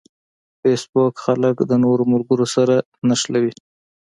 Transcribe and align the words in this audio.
فېسبوک 0.61 1.13
خلک 1.25 1.55
د 1.69 1.71
نوو 1.83 2.03
ملګرو 2.13 2.45
سره 2.55 2.75
نښلوي 3.07 3.53